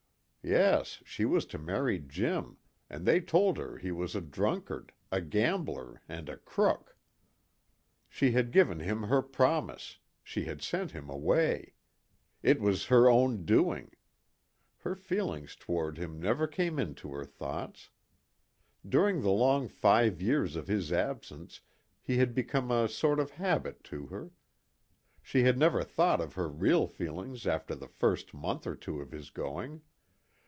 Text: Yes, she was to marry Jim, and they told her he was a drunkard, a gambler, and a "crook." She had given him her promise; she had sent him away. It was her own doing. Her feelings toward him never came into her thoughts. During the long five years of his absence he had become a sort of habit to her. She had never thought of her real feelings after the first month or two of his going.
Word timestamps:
Yes, 0.43 1.03
she 1.05 1.23
was 1.23 1.45
to 1.45 1.59
marry 1.59 1.99
Jim, 1.99 2.57
and 2.89 3.05
they 3.05 3.21
told 3.21 3.59
her 3.59 3.77
he 3.77 3.91
was 3.91 4.15
a 4.15 4.21
drunkard, 4.21 4.91
a 5.11 5.21
gambler, 5.21 6.01
and 6.09 6.29
a 6.29 6.37
"crook." 6.37 6.97
She 8.09 8.31
had 8.31 8.51
given 8.51 8.79
him 8.79 9.03
her 9.03 9.21
promise; 9.21 9.99
she 10.23 10.45
had 10.45 10.63
sent 10.63 10.93
him 10.93 11.11
away. 11.11 11.75
It 12.41 12.59
was 12.59 12.87
her 12.87 13.07
own 13.07 13.45
doing. 13.45 13.91
Her 14.79 14.95
feelings 14.95 15.55
toward 15.55 15.99
him 15.99 16.19
never 16.19 16.47
came 16.47 16.79
into 16.79 17.09
her 17.13 17.23
thoughts. 17.23 17.91
During 18.89 19.21
the 19.21 19.29
long 19.29 19.67
five 19.67 20.23
years 20.23 20.55
of 20.55 20.67
his 20.67 20.91
absence 20.91 21.61
he 22.01 22.17
had 22.17 22.33
become 22.33 22.71
a 22.71 22.89
sort 22.89 23.19
of 23.19 23.29
habit 23.29 23.83
to 23.83 24.07
her. 24.07 24.31
She 25.21 25.43
had 25.43 25.59
never 25.59 25.83
thought 25.83 26.19
of 26.19 26.33
her 26.33 26.49
real 26.49 26.87
feelings 26.87 27.45
after 27.45 27.75
the 27.75 27.87
first 27.87 28.33
month 28.33 28.65
or 28.65 28.75
two 28.75 28.99
of 29.01 29.11
his 29.11 29.29
going. 29.29 29.83